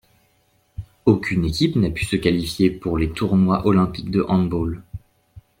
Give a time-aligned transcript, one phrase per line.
[1.05, 4.81] Aucune équipe n'a pu se qualifier pour les tournois olympiques de handball.